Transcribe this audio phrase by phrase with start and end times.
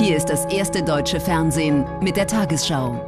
[0.00, 3.06] Hier ist das erste deutsche Fernsehen mit der Tagesschau.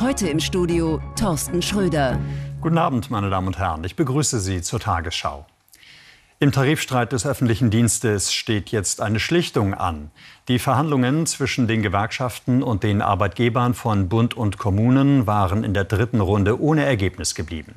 [0.00, 2.18] Heute im Studio Thorsten Schröder.
[2.60, 3.84] Guten Abend, meine Damen und Herren.
[3.84, 5.46] Ich begrüße Sie zur Tagesschau.
[6.42, 10.10] Im Tarifstreit des öffentlichen Dienstes steht jetzt eine Schlichtung an.
[10.48, 15.84] Die Verhandlungen zwischen den Gewerkschaften und den Arbeitgebern von Bund und Kommunen waren in der
[15.84, 17.76] dritten Runde ohne Ergebnis geblieben.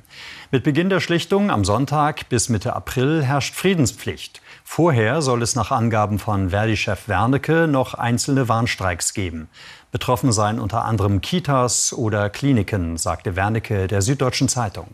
[0.50, 4.42] Mit Beginn der Schlichtung am Sonntag bis Mitte April herrscht Friedenspflicht.
[4.64, 9.48] Vorher soll es nach Angaben von Verdi-Chef Wernicke noch einzelne Warnstreiks geben.
[9.92, 14.88] Betroffen seien unter anderem Kitas oder Kliniken, sagte Wernicke der Süddeutschen Zeitung.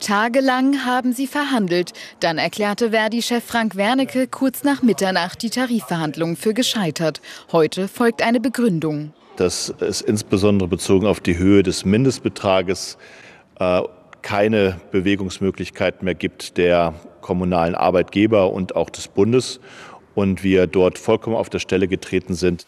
[0.00, 1.92] Tagelang haben sie verhandelt.
[2.20, 7.20] Dann erklärte Verdi-Chef Frank Wernicke kurz nach Mitternacht die Tarifverhandlungen für gescheitert.
[7.52, 9.12] Heute folgt eine Begründung.
[9.36, 12.98] Dass es insbesondere bezogen auf die Höhe des Mindestbetrages
[13.58, 13.82] äh,
[14.22, 19.60] keine Bewegungsmöglichkeit mehr gibt der kommunalen Arbeitgeber und auch des Bundes
[20.14, 22.66] und wir dort vollkommen auf der Stelle getreten sind.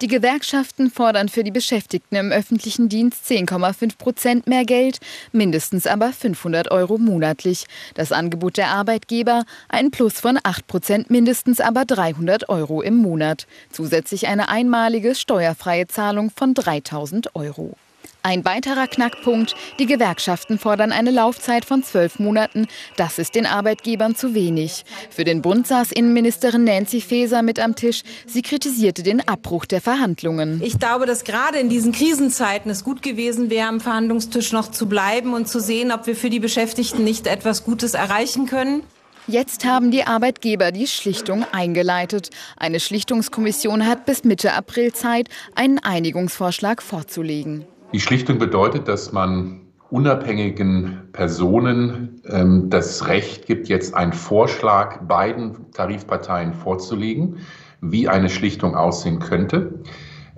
[0.00, 4.98] Die Gewerkschaften fordern für die Beschäftigten im öffentlichen Dienst 10,5 Prozent mehr Geld,
[5.30, 7.66] mindestens aber 500 Euro monatlich.
[7.92, 13.46] Das Angebot der Arbeitgeber ein Plus von 8 Prozent, mindestens aber 300 Euro im Monat.
[13.70, 17.76] Zusätzlich eine einmalige steuerfreie Zahlung von 3000 Euro.
[18.22, 22.66] Ein weiterer Knackpunkt, die Gewerkschaften fordern eine Laufzeit von zwölf Monaten.
[22.96, 24.84] Das ist den Arbeitgebern zu wenig.
[25.08, 28.02] Für den Bund saß Innenministerin Nancy Faeser mit am Tisch.
[28.26, 30.60] Sie kritisierte den Abbruch der Verhandlungen.
[30.62, 34.86] Ich glaube, dass gerade in diesen Krisenzeiten es gut gewesen wäre, am Verhandlungstisch noch zu
[34.86, 38.82] bleiben und zu sehen, ob wir für die Beschäftigten nicht etwas Gutes erreichen können.
[39.28, 42.28] Jetzt haben die Arbeitgeber die Schlichtung eingeleitet.
[42.56, 47.64] Eine Schlichtungskommission hat bis Mitte April Zeit, einen Einigungsvorschlag vorzulegen.
[47.92, 55.72] Die Schlichtung bedeutet, dass man unabhängigen Personen ähm, das Recht gibt, jetzt einen Vorschlag beiden
[55.72, 57.38] Tarifparteien vorzulegen,
[57.80, 59.82] wie eine Schlichtung aussehen könnte.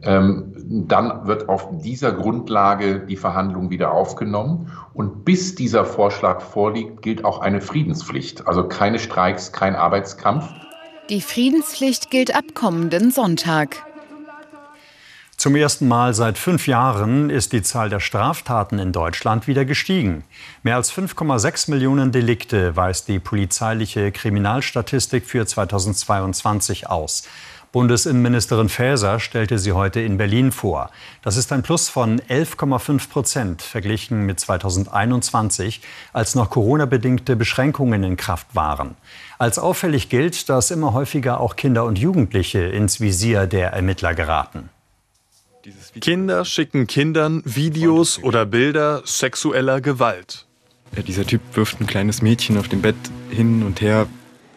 [0.03, 0.55] Ähm,
[0.89, 4.73] dann wird auf dieser Grundlage die Verhandlung wieder aufgenommen.
[4.95, 8.47] Und bis dieser Vorschlag vorliegt, gilt auch eine Friedenspflicht.
[8.47, 10.49] Also keine Streiks, kein Arbeitskampf.
[11.11, 13.92] Die Friedenspflicht gilt ab kommenden Sonntag.
[15.43, 20.23] Zum ersten Mal seit fünf Jahren ist die Zahl der Straftaten in Deutschland wieder gestiegen.
[20.63, 27.25] Mehr als 5,6 Millionen Delikte weist die polizeiliche Kriminalstatistik für 2022 aus.
[27.73, 30.93] Bundesinnenministerin Faeser stellte sie heute in Berlin vor.
[31.23, 35.81] Das ist ein Plus von 11,5 Prozent verglichen mit 2021,
[36.13, 38.95] als noch Corona-bedingte Beschränkungen in Kraft waren.
[39.41, 44.71] Als auffällig gilt, dass immer häufiger auch Kinder und Jugendliche ins Visier der Ermittler geraten.
[46.01, 50.47] Kinder schicken Kindern Videos oder Bilder sexueller Gewalt.
[50.97, 52.97] Ja, dieser Typ wirft ein kleines Mädchen auf dem Bett
[53.31, 54.09] hin und her.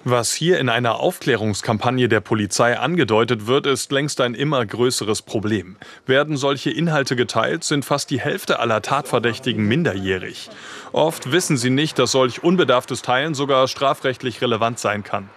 [0.04, 5.78] Was hier in einer Aufklärungskampagne der Polizei angedeutet wird, ist längst ein immer größeres Problem.
[6.06, 10.50] Werden solche Inhalte geteilt, sind fast die Hälfte aller Tatverdächtigen minderjährig.
[10.92, 15.30] Oft wissen sie nicht, dass solch unbedarftes Teilen sogar strafrechtlich relevant sein kann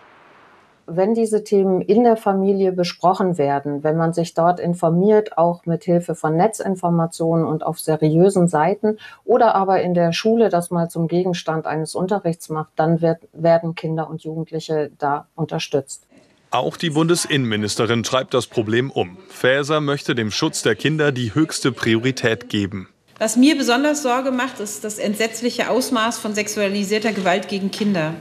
[0.89, 5.85] wenn diese Themen in der Familie besprochen werden, wenn man sich dort informiert, auch mit
[5.85, 11.07] Hilfe von Netzinformationen und auf seriösen Seiten oder aber in der Schule das mal zum
[11.07, 16.07] Gegenstand eines Unterrichts macht, dann wird, werden Kinder und Jugendliche da unterstützt.
[16.51, 19.19] Auch die Bundesinnenministerin treibt das Problem um.
[19.29, 22.89] Faeser möchte dem Schutz der Kinder die höchste Priorität geben.
[23.19, 28.15] Was mir besonders Sorge macht, ist das entsetzliche Ausmaß von sexualisierter Gewalt gegen Kinder.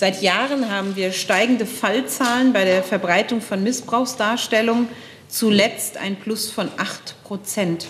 [0.00, 4.88] Seit Jahren haben wir steigende Fallzahlen bei der Verbreitung von Missbrauchsdarstellungen,
[5.28, 7.86] zuletzt ein Plus von 8 Prozent.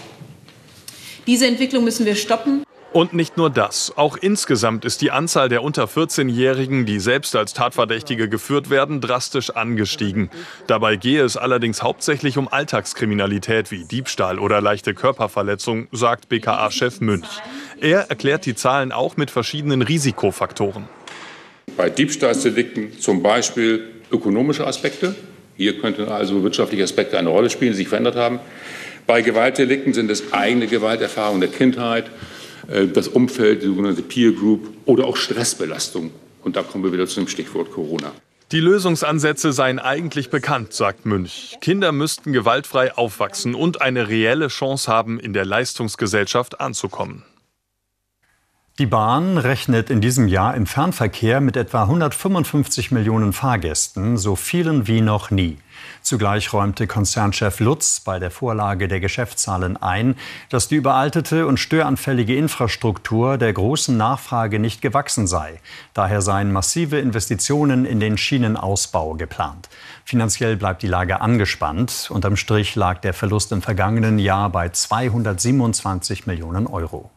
[1.29, 2.65] Diese Entwicklung müssen wir stoppen.
[2.93, 3.93] Und nicht nur das.
[3.97, 9.51] Auch insgesamt ist die Anzahl der unter 14-Jährigen, die selbst als Tatverdächtige geführt werden, drastisch
[9.51, 10.31] angestiegen.
[10.67, 17.29] Dabei gehe es allerdings hauptsächlich um Alltagskriminalität wie Diebstahl oder leichte Körperverletzung, sagt BKA-Chef Münch.
[17.81, 20.89] Er erklärt die Zahlen auch mit verschiedenen Risikofaktoren.
[21.77, 25.15] Bei Diebstahlsdelikten zum Beispiel ökonomische Aspekte.
[25.57, 28.41] Hier könnten also wirtschaftliche Aspekte eine Rolle spielen, die sich verändert haben.
[29.07, 32.11] Bei Gewaltdelikten sind es eigene Gewalterfahrungen der Kindheit,
[32.69, 36.11] äh, das Umfeld, die sogenannte Peer Group oder auch Stressbelastung.
[36.43, 38.13] Und da kommen wir wieder zu dem Stichwort Corona.
[38.53, 41.57] Die Lösungsansätze seien eigentlich bekannt, sagt Münch.
[41.61, 47.23] Kinder müssten gewaltfrei aufwachsen und eine reelle Chance haben, in der Leistungsgesellschaft anzukommen.
[48.81, 54.87] Die Bahn rechnet in diesem Jahr im Fernverkehr mit etwa 155 Millionen Fahrgästen, so vielen
[54.87, 55.59] wie noch nie.
[56.01, 60.15] Zugleich räumte Konzernchef Lutz bei der Vorlage der Geschäftszahlen ein,
[60.49, 65.61] dass die überaltete und störanfällige Infrastruktur der großen Nachfrage nicht gewachsen sei.
[65.93, 69.69] Daher seien massive Investitionen in den Schienenausbau geplant.
[70.07, 72.09] Finanziell bleibt die Lage angespannt.
[72.11, 77.11] Unterm Strich lag der Verlust im vergangenen Jahr bei 227 Millionen Euro.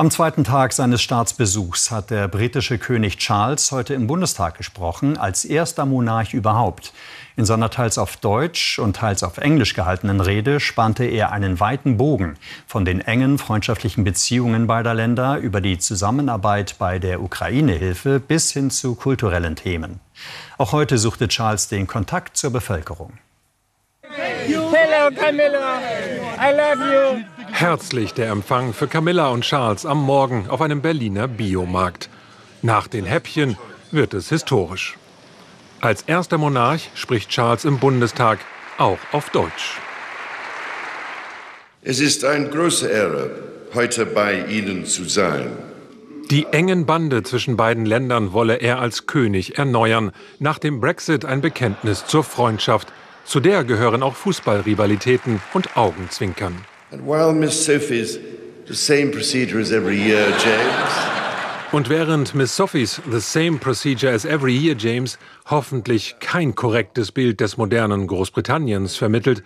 [0.00, 5.44] Am zweiten Tag seines Staatsbesuchs hat der britische König Charles heute im Bundestag gesprochen, als
[5.44, 6.94] erster Monarch überhaupt.
[7.36, 11.98] In seiner teils auf Deutsch und teils auf Englisch gehaltenen Rede spannte er einen weiten
[11.98, 18.52] Bogen von den engen freundschaftlichen Beziehungen beider Länder über die Zusammenarbeit bei der Ukraine-Hilfe bis
[18.52, 20.00] hin zu kulturellen Themen.
[20.56, 23.18] Auch heute suchte Charles den Kontakt zur Bevölkerung.
[24.02, 25.78] Hello Camilla,
[26.38, 27.39] I love you.
[27.60, 32.08] Herzlich der Empfang für Camilla und Charles am Morgen auf einem Berliner Biomarkt.
[32.62, 33.58] Nach den Häppchen
[33.90, 34.96] wird es historisch.
[35.82, 38.38] Als erster Monarch spricht Charles im Bundestag
[38.78, 39.78] auch auf Deutsch.
[41.82, 43.30] Es ist eine große Ehre,
[43.74, 45.50] heute bei Ihnen zu sein.
[46.30, 50.12] Die engen Bande zwischen beiden Ländern wolle er als König erneuern.
[50.38, 52.90] Nach dem Brexit ein Bekenntnis zur Freundschaft.
[53.26, 56.64] Zu der gehören auch Fußballrivalitäten und Augenzwinkern.
[56.92, 58.18] And while Miss Sophie's
[58.66, 61.20] the same procedure as every year, James.
[61.72, 67.40] Und während Miss Sophies The Same Procedure as Every Year James hoffentlich kein korrektes Bild
[67.40, 69.44] des modernen Großbritanniens vermittelt,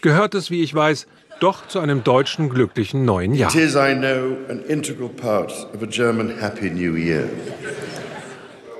[0.00, 1.08] gehört es, wie ich weiß,
[1.40, 3.50] doch zu einem deutschen glücklichen neuen Jahr.
[3.50, 7.28] It is, I know, an integral part of a German Happy New Year.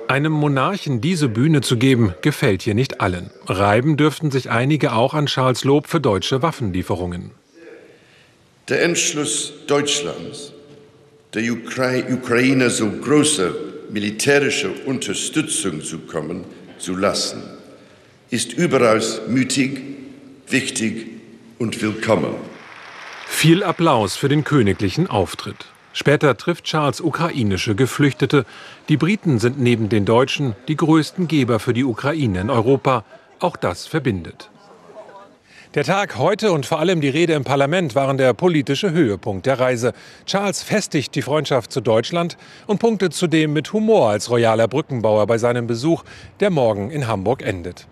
[0.07, 3.29] Einem Monarchen diese Bühne zu geben, gefällt hier nicht allen.
[3.47, 7.31] Reiben dürften sich einige auch an Charles Lob für deutsche Waffenlieferungen.
[8.67, 10.51] Der Entschluss Deutschlands,
[11.35, 13.53] der Ukraine so große
[13.91, 16.45] militärische Unterstützung zu kommen
[16.79, 17.43] zu lassen,
[18.31, 19.81] ist überaus mütig,
[20.47, 21.05] wichtig
[21.59, 22.33] und willkommen.
[23.27, 25.67] Viel Applaus für den königlichen Auftritt.
[25.93, 28.47] Später trifft Charles ukrainische Geflüchtete.
[28.89, 33.05] Die Briten sind neben den Deutschen die größten Geber für die Ukraine in Europa.
[33.39, 34.49] Auch das verbindet.
[35.75, 39.59] Der Tag heute und vor allem die Rede im Parlament waren der politische Höhepunkt der
[39.59, 39.91] Reise.
[40.25, 45.37] Charles festigt die Freundschaft zu Deutschland und punktet zudem mit Humor als royaler Brückenbauer bei
[45.37, 46.05] seinem Besuch,
[46.39, 47.87] der morgen in Hamburg endet.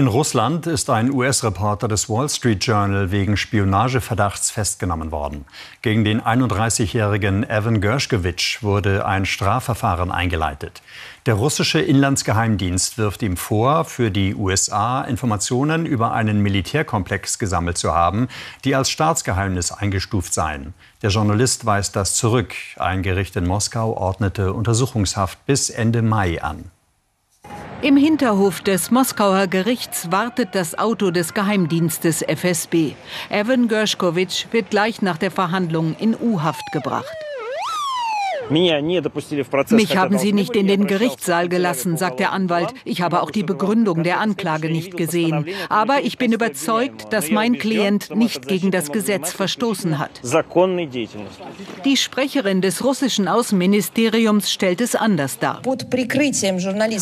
[0.00, 5.44] In Russland ist ein US-Reporter des Wall Street Journal wegen Spionageverdachts festgenommen worden.
[5.82, 10.80] Gegen den 31-jährigen Evan Gershkovich wurde ein Strafverfahren eingeleitet.
[11.26, 17.92] Der russische Inlandsgeheimdienst wirft ihm vor, für die USA Informationen über einen Militärkomplex gesammelt zu
[17.94, 18.28] haben,
[18.64, 20.72] die als Staatsgeheimnis eingestuft seien.
[21.02, 22.54] Der Journalist weist das zurück.
[22.78, 26.70] Ein Gericht in Moskau ordnete Untersuchungshaft bis Ende Mai an.
[27.82, 32.92] Im Hinterhof des Moskauer Gerichts wartet das Auto des Geheimdienstes FSB.
[33.30, 37.16] Evan Gershkovich wird gleich nach der Verhandlung in U-Haft gebracht.
[38.50, 42.74] Mich haben Sie nicht in den Gerichtssaal gelassen, sagt der Anwalt.
[42.84, 45.46] Ich habe auch die Begründung der Anklage nicht gesehen.
[45.68, 50.20] Aber ich bin überzeugt, dass mein Klient nicht gegen das Gesetz verstoßen hat.
[51.84, 55.62] Die Sprecherin des russischen Außenministeriums stellt es anders dar.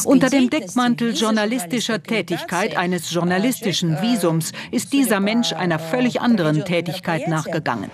[0.04, 7.28] Unter dem Deckmantel journalistischer Tätigkeit eines journalistischen Visums ist dieser Mensch einer völlig anderen Tätigkeit
[7.28, 7.90] nachgegangen.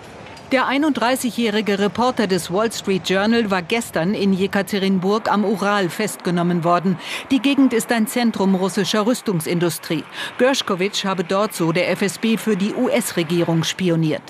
[0.54, 6.96] Der 31-jährige Reporter des Wall Street Journal war gestern in Jekaterinburg am Ural festgenommen worden.
[7.32, 10.04] Die Gegend ist ein Zentrum russischer Rüstungsindustrie.
[10.38, 14.22] Gershkovich habe dort, so der FSB, für die US-Regierung spioniert.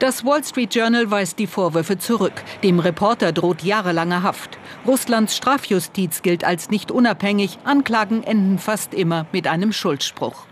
[0.00, 2.42] Das Wall Street Journal weist die Vorwürfe zurück.
[2.64, 4.58] Dem Reporter droht jahrelange Haft.
[4.84, 7.56] Russlands Strafjustiz gilt als nicht unabhängig.
[7.62, 10.48] Anklagen enden fast immer mit einem Schuldspruch.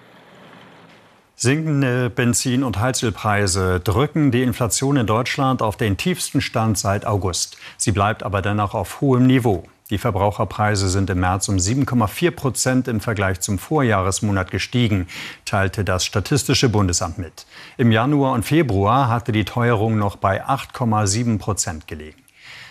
[1.38, 7.59] Sinkende Benzin- und Heizölpreise drücken die Inflation in Deutschland auf den tiefsten Stand seit August.
[7.76, 9.64] Sie bleibt aber dennoch auf hohem Niveau.
[9.90, 15.09] Die Verbraucherpreise sind im März um 7,4 Prozent im Vergleich zum Vorjahresmonat gestiegen,
[15.45, 17.45] teilte das Statistische Bundesamt mit.
[17.76, 22.23] Im Januar und Februar hatte die Teuerung noch bei 8,7 Prozent gelegen.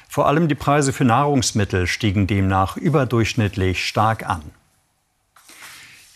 [0.10, 4.42] Vor allem die Preise für Nahrungsmittel stiegen demnach überdurchschnittlich stark an.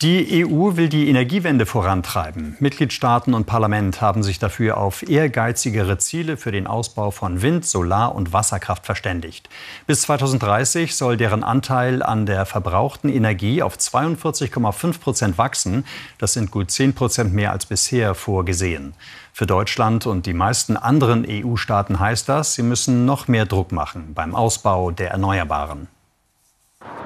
[0.02, 2.56] Die EU will die Energiewende vorantreiben.
[2.58, 8.14] Mitgliedstaaten und Parlament haben sich dafür auf ehrgeizigere Ziele für den Ausbau von Wind, Solar-
[8.14, 9.50] und Wasserkraft verständigt.
[9.86, 15.84] Bis 2030 soll deren Anteil an der verbrauchten Energie auf 42,5 Prozent wachsen.
[16.16, 18.94] Das sind gut 10 Prozent mehr als bisher vorgesehen.
[19.34, 24.14] Für Deutschland und die meisten anderen EU-Staaten heißt das, sie müssen noch mehr Druck machen
[24.14, 25.88] beim Ausbau der Erneuerbaren.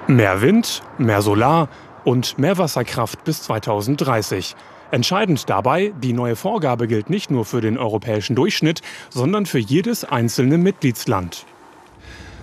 [0.07, 1.69] Mehr Wind, mehr Solar
[2.05, 4.55] und mehr Wasserkraft bis 2030.
[4.91, 8.81] Entscheidend dabei, die neue Vorgabe gilt nicht nur für den europäischen Durchschnitt,
[9.11, 11.47] sondern für jedes einzelne Mitgliedsland.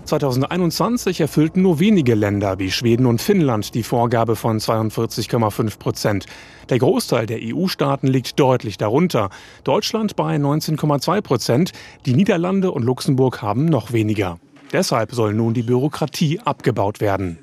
[0.06, 6.25] 2021 erfüllten nur wenige Länder wie Schweden und Finnland die Vorgabe von 42,5 Prozent.
[6.70, 9.30] Der Großteil der EU-Staaten liegt deutlich darunter.
[9.63, 11.72] Deutschland bei 19,2 Prozent.
[12.06, 14.39] Die Niederlande und Luxemburg haben noch weniger.
[14.74, 17.38] Deshalb soll nun die Bürokratie abgebaut werden.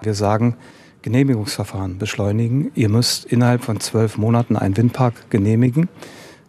[0.00, 0.56] Wir sagen,
[1.04, 2.72] Genehmigungsverfahren beschleunigen.
[2.74, 5.90] Ihr müsst innerhalb von zwölf Monaten einen Windpark genehmigen.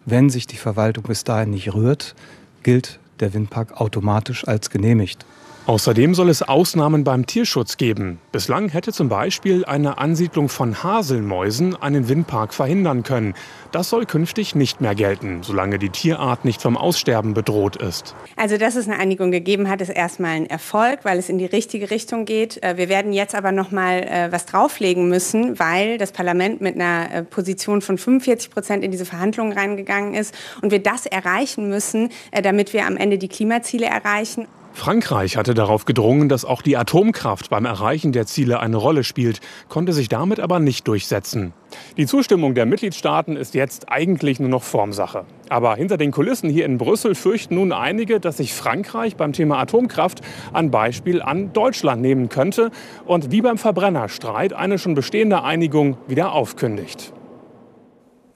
[0.06, 2.14] Wenn sich die Verwaltung bis dahin nicht rührt,
[2.62, 5.26] gilt der Windpark automatisch als genehmigt.
[5.66, 8.20] Außerdem soll es Ausnahmen beim Tierschutz geben.
[8.30, 13.34] Bislang hätte zum Beispiel eine Ansiedlung von Haselmäusen einen Windpark verhindern können.
[13.72, 18.14] Das soll künftig nicht mehr gelten, solange die Tierart nicht vom Aussterben bedroht ist.
[18.36, 21.46] Also, dass es eine Einigung gegeben hat, ist erstmal ein Erfolg, weil es in die
[21.46, 22.62] richtige Richtung geht.
[22.62, 26.76] Äh, wir werden jetzt aber noch mal äh, was drauflegen müssen, weil das Parlament mit
[26.76, 30.32] einer äh, Position von 45 Prozent in diese Verhandlungen reingegangen ist
[30.62, 34.46] und wir das erreichen müssen, damit wir am Ende die Klimaziele erreichen.
[34.76, 39.40] Frankreich hatte darauf gedrungen, dass auch die Atomkraft beim Erreichen der Ziele eine Rolle spielt,
[39.70, 41.54] konnte sich damit aber nicht durchsetzen.
[41.96, 45.24] Die Zustimmung der Mitgliedstaaten ist jetzt eigentlich nur noch Formsache.
[45.48, 49.58] Aber hinter den Kulissen hier in Brüssel fürchten nun einige, dass sich Frankreich beim Thema
[49.58, 50.20] Atomkraft
[50.52, 52.70] ein Beispiel an Deutschland nehmen könnte
[53.06, 57.14] und wie beim Verbrennerstreit eine schon bestehende Einigung wieder aufkündigt.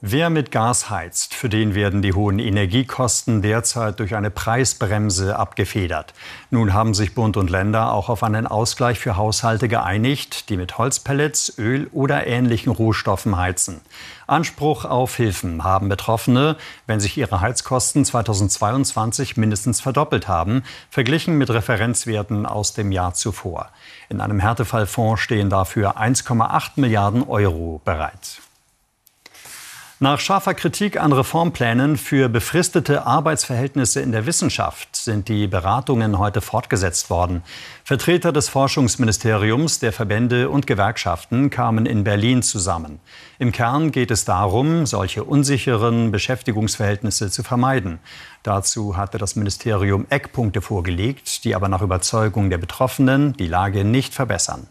[0.03, 6.15] Wer mit Gas heizt, für den werden die hohen Energiekosten derzeit durch eine Preisbremse abgefedert.
[6.49, 10.79] Nun haben sich Bund und Länder auch auf einen Ausgleich für Haushalte geeinigt, die mit
[10.79, 13.79] Holzpellets, Öl oder ähnlichen Rohstoffen heizen.
[14.25, 21.51] Anspruch auf Hilfen haben Betroffene, wenn sich ihre Heizkosten 2022 mindestens verdoppelt haben, verglichen mit
[21.51, 23.69] Referenzwerten aus dem Jahr zuvor.
[24.09, 28.41] In einem Härtefallfonds stehen dafür 1,8 Milliarden Euro bereit.
[30.03, 36.41] Nach scharfer Kritik an Reformplänen für befristete Arbeitsverhältnisse in der Wissenschaft sind die Beratungen heute
[36.41, 37.43] fortgesetzt worden.
[37.83, 42.99] Vertreter des Forschungsministeriums, der Verbände und Gewerkschaften kamen in Berlin zusammen.
[43.37, 47.99] Im Kern geht es darum, solche unsicheren Beschäftigungsverhältnisse zu vermeiden.
[48.41, 54.15] Dazu hatte das Ministerium Eckpunkte vorgelegt, die aber nach Überzeugung der Betroffenen die Lage nicht
[54.15, 54.65] verbessern.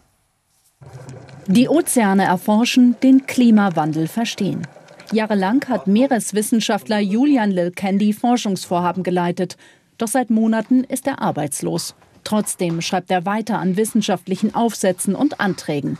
[1.47, 4.67] Die Ozeane erforschen, den Klimawandel verstehen.
[5.13, 9.57] Jahrelang hat Meereswissenschaftler Julian Lilcandy Forschungsvorhaben geleitet.
[9.97, 11.95] Doch seit Monaten ist er arbeitslos.
[12.23, 15.97] Trotzdem schreibt er weiter an wissenschaftlichen Aufsätzen und Anträgen.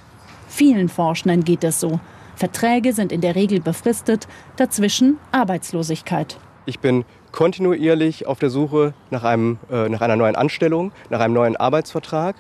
[0.48, 2.00] Vielen Forschenden geht es so.
[2.36, 6.38] Verträge sind in der Regel befristet, dazwischen Arbeitslosigkeit.
[6.66, 11.34] Ich bin kontinuierlich auf der Suche nach, einem, äh, nach einer neuen Anstellung, nach einem
[11.34, 12.36] neuen Arbeitsvertrag.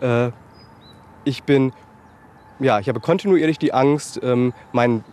[0.00, 0.30] Äh,
[1.24, 1.72] ich bin,
[2.58, 5.04] ja, ich habe kontinuierlich die Angst, ähm, meinen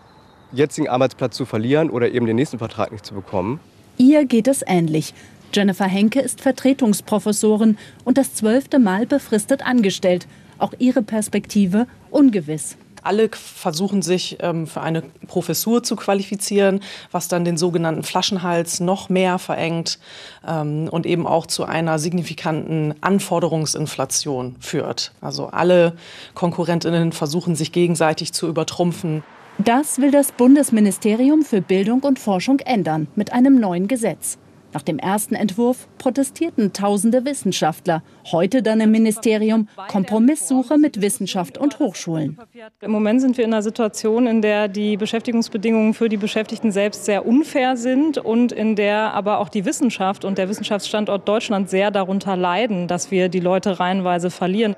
[0.55, 3.59] jetzigen Arbeitsplatz zu verlieren oder eben den nächsten Vertrag nicht zu bekommen.
[3.97, 5.13] Ihr geht es ähnlich.
[5.53, 10.27] Jennifer Henke ist Vertretungsprofessorin und das zwölfte Mal befristet angestellt.
[10.57, 12.77] Auch ihre Perspektive ungewiss.
[13.03, 16.81] Alle versuchen sich ähm, für eine Professur zu qualifizieren,
[17.11, 19.99] was dann den sogenannten Flaschenhals noch mehr verengt
[20.45, 25.11] ähm, und eben auch zu einer signifikanten Anforderungsinflation führt.
[25.21, 25.95] Also alle
[26.33, 29.23] Konkurrentinnen versuchen sich gegenseitig zu übertrumpfen.
[29.57, 34.37] Das will das Bundesministerium für Bildung und Forschung ändern mit einem neuen Gesetz.
[34.73, 38.03] Nach dem ersten Entwurf protestierten tausende Wissenschaftler.
[38.29, 42.37] Heute dann im Ministerium Kompromisssuche mit Wissenschaft und Hochschulen.
[42.81, 47.05] Im Moment sind wir in einer Situation, in der die Beschäftigungsbedingungen für die Beschäftigten selbst
[47.05, 51.91] sehr unfair sind und in der aber auch die Wissenschaft und der Wissenschaftsstandort Deutschland sehr
[51.91, 54.75] darunter leiden, dass wir die Leute reihenweise verlieren.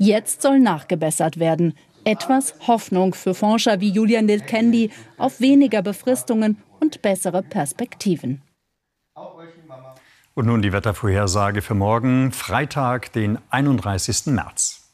[0.00, 1.74] Jetzt soll nachgebessert werden
[2.08, 8.40] etwas Hoffnung für Forscher wie Julian Nilkendi auf weniger Befristungen und bessere Perspektiven.
[10.34, 14.26] Und nun die Wettervorhersage für morgen, Freitag, den 31.
[14.26, 14.87] März.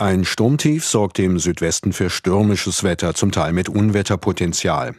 [0.00, 4.94] Ein Sturmtief sorgt im Südwesten für stürmisches Wetter, zum Teil mit Unwetterpotenzial.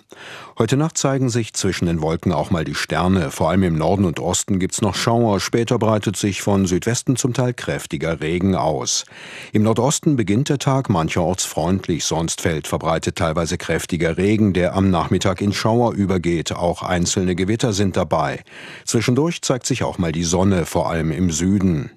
[0.59, 3.31] Heute Nacht zeigen sich zwischen den Wolken auch mal die Sterne.
[3.31, 5.39] Vor allem im Norden und Osten gibt's noch Schauer.
[5.39, 9.05] Später breitet sich von Südwesten zum Teil kräftiger Regen aus.
[9.53, 14.91] Im Nordosten beginnt der Tag mancherorts freundlich, sonst fällt verbreitet teilweise kräftiger Regen, der am
[14.91, 16.51] Nachmittag in Schauer übergeht.
[16.51, 18.43] Auch einzelne Gewitter sind dabei.
[18.85, 21.89] Zwischendurch zeigt sich auch mal die Sonne, vor allem im Süden.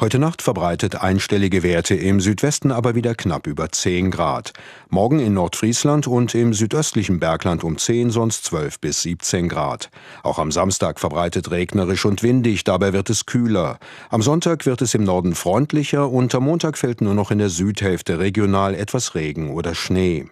[0.00, 4.54] Heute Nacht verbreitet einstellige Werte im Südwesten Südwesten aber wieder knapp über 10 Grad.
[4.88, 9.90] Morgen in Nordfriesland und im südöstlichen Bergland um 10, sonst 12 bis 17 Grad.
[10.22, 13.78] Auch am Samstag verbreitet regnerisch und windig, dabei wird es kühler.
[14.08, 17.50] Am Sonntag wird es im Norden freundlicher und am Montag fällt nur noch in der
[17.50, 20.24] Südhälfte regional etwas Regen oder Schnee.